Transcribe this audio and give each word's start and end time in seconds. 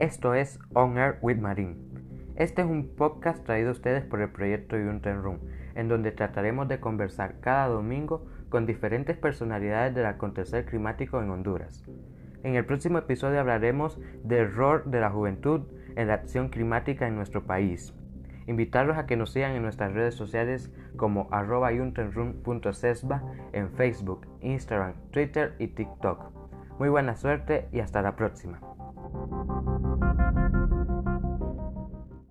Esto 0.00 0.32
es 0.32 0.58
On 0.72 0.96
Air 0.96 1.18
with 1.20 1.36
Marine. 1.36 1.76
Este 2.34 2.62
es 2.62 2.66
un 2.66 2.88
podcast 2.96 3.44
traído 3.44 3.68
a 3.68 3.72
ustedes 3.72 4.02
por 4.02 4.22
el 4.22 4.30
proyecto 4.30 4.78
Yunten 4.78 5.22
Room, 5.22 5.40
en 5.74 5.88
donde 5.88 6.10
trataremos 6.10 6.68
de 6.68 6.80
conversar 6.80 7.40
cada 7.40 7.68
domingo 7.68 8.24
con 8.48 8.64
diferentes 8.64 9.18
personalidades 9.18 9.94
del 9.94 10.06
acontecer 10.06 10.64
climático 10.64 11.20
en 11.20 11.28
Honduras. 11.28 11.84
En 12.42 12.54
el 12.54 12.64
próximo 12.64 12.96
episodio 12.96 13.40
hablaremos 13.40 14.00
del 14.24 14.50
rol 14.50 14.84
de 14.86 15.00
la 15.00 15.10
juventud 15.10 15.66
en 15.96 16.08
la 16.08 16.14
acción 16.14 16.48
climática 16.48 17.06
en 17.06 17.16
nuestro 17.16 17.44
país. 17.44 17.94
Invitarlos 18.46 18.96
a 18.96 19.04
que 19.04 19.18
nos 19.18 19.32
sigan 19.32 19.52
en 19.52 19.60
nuestras 19.60 19.92
redes 19.92 20.14
sociales 20.14 20.72
como 20.96 21.28
arroba 21.30 21.72
en 21.72 21.92
Facebook, 23.76 24.26
Instagram, 24.40 24.94
Twitter 25.10 25.56
y 25.58 25.66
TikTok. 25.66 26.32
Muy 26.78 26.88
buena 26.88 27.16
suerte 27.16 27.68
y 27.70 27.80
hasta 27.80 28.00
la 28.00 28.16
próxima. 28.16 28.60